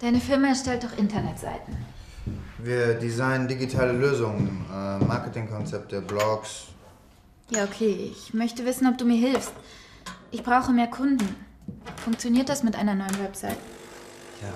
Deine 0.00 0.20
Firma 0.20 0.48
erstellt 0.48 0.84
doch 0.84 0.96
Internetseiten. 0.98 1.76
Wir 2.58 2.94
designen 2.94 3.46
digitale 3.46 3.92
Lösungen, 3.92 4.64
äh, 4.72 4.98
Marketingkonzepte, 5.04 6.00
Blogs. 6.00 6.68
Ja, 7.50 7.64
okay. 7.64 8.12
Ich 8.12 8.32
möchte 8.34 8.64
wissen, 8.64 8.86
ob 8.86 8.96
du 8.98 9.04
mir 9.04 9.18
hilfst. 9.18 9.52
Ich 10.30 10.42
brauche 10.42 10.72
mehr 10.72 10.88
Kunden. 10.88 11.36
Funktioniert 12.02 12.48
das 12.48 12.62
mit 12.62 12.76
einer 12.76 12.94
neuen 12.94 13.18
Website? 13.20 13.58
Ja, 14.42 14.48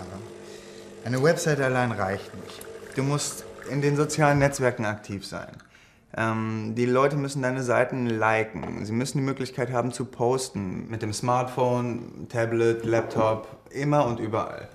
eine 1.04 1.22
Website 1.22 1.60
allein 1.60 1.92
reicht 1.92 2.34
nicht. 2.34 2.60
Du 2.96 3.02
musst 3.02 3.44
in 3.70 3.80
den 3.80 3.96
sozialen 3.96 4.38
Netzwerken 4.38 4.84
aktiv 4.84 5.26
sein. 5.26 5.56
Ähm, 6.16 6.74
die 6.74 6.86
Leute 6.86 7.16
müssen 7.16 7.42
deine 7.42 7.62
Seiten 7.62 8.06
liken. 8.06 8.84
Sie 8.84 8.92
müssen 8.92 9.18
die 9.18 9.24
Möglichkeit 9.24 9.70
haben 9.70 9.92
zu 9.92 10.06
posten. 10.06 10.88
Mit 10.88 11.02
dem 11.02 11.12
Smartphone, 11.12 12.26
Tablet, 12.28 12.84
Laptop, 12.84 13.46
immer 13.70 14.06
und 14.06 14.18
überall. 14.18 14.68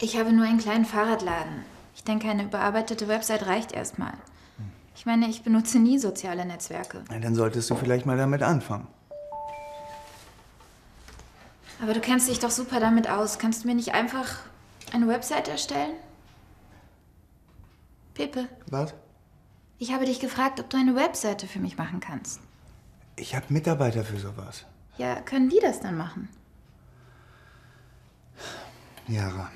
Ich 0.00 0.16
habe 0.16 0.32
nur 0.32 0.46
einen 0.46 0.58
kleinen 0.58 0.84
Fahrradladen. 0.84 1.64
Ich 1.94 2.04
denke, 2.04 2.28
eine 2.28 2.44
überarbeitete 2.44 3.08
Website 3.08 3.46
reicht 3.46 3.72
erstmal. 3.72 4.14
Ich 4.94 5.06
meine, 5.06 5.28
ich 5.28 5.42
benutze 5.42 5.78
nie 5.78 5.98
soziale 5.98 6.44
Netzwerke. 6.44 7.04
Ja, 7.10 7.18
dann 7.18 7.34
solltest 7.34 7.70
du 7.70 7.74
vielleicht 7.76 8.06
mal 8.06 8.16
damit 8.16 8.42
anfangen. 8.42 8.86
Aber 11.80 11.94
du 11.94 12.00
kennst 12.00 12.28
dich 12.28 12.40
doch 12.40 12.50
super 12.50 12.80
damit 12.80 13.08
aus. 13.08 13.38
Kannst 13.38 13.62
du 13.62 13.68
mir 13.68 13.74
nicht 13.74 13.94
einfach 13.94 14.38
eine 14.92 15.06
Website 15.06 15.48
erstellen? 15.48 15.92
Pepe, 18.14 18.48
Was? 18.68 18.94
ich 19.78 19.92
habe 19.92 20.04
dich 20.04 20.18
gefragt, 20.18 20.58
ob 20.58 20.68
du 20.70 20.76
eine 20.76 20.96
Webseite 20.96 21.46
für 21.46 21.60
mich 21.60 21.78
machen 21.78 22.00
kannst. 22.00 22.40
Ich 23.14 23.36
habe 23.36 23.46
Mitarbeiter 23.50 24.02
für 24.02 24.18
sowas. 24.18 24.64
Ja, 24.96 25.20
können 25.20 25.48
die 25.48 25.60
das 25.60 25.78
dann 25.80 25.96
machen? 25.96 26.28
Jara, 29.06 29.50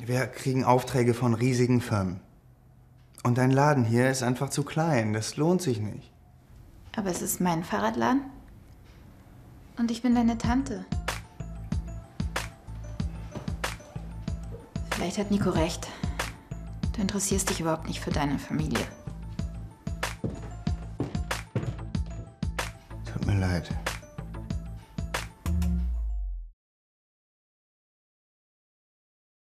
wir 0.00 0.26
kriegen 0.26 0.64
Aufträge 0.64 1.14
von 1.14 1.34
riesigen 1.34 1.80
Firmen. 1.80 2.20
Und 3.22 3.38
dein 3.38 3.50
Laden 3.50 3.84
hier 3.84 4.10
ist 4.10 4.22
einfach 4.22 4.50
zu 4.50 4.64
klein. 4.64 5.12
Das 5.12 5.36
lohnt 5.36 5.62
sich 5.62 5.80
nicht. 5.80 6.12
Aber 6.96 7.10
es 7.10 7.22
ist 7.22 7.40
mein 7.40 7.64
Fahrradladen. 7.64 8.22
Und 9.78 9.90
ich 9.90 10.02
bin 10.02 10.14
deine 10.14 10.38
Tante. 10.38 10.84
Vielleicht 14.90 15.18
hat 15.18 15.30
Nico 15.30 15.50
recht. 15.50 15.88
Du 16.94 17.00
interessierst 17.00 17.50
dich 17.50 17.60
überhaupt 17.60 17.88
nicht 17.88 18.00
für 18.00 18.12
deine 18.12 18.38
Familie. 18.38 18.86
Tut 23.12 23.26
mir 23.26 23.38
leid. 23.38 23.70